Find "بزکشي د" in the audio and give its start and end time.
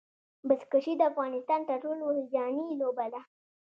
0.47-1.01